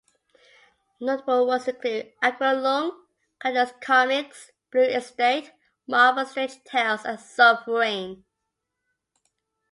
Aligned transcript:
Notable 0.99 1.45
works 1.47 1.67
include, 1.67 2.11
Aqua 2.23 2.55
Leung, 2.55 3.03
Catalyst 3.39 3.79
Comix, 3.81 4.49
Blue 4.71 4.81
Estate, 4.81 5.51
Marvel 5.85 6.25
Strange 6.25 6.63
Tales 6.63 7.05
and 7.05 7.19
Sovereign. 7.19 8.25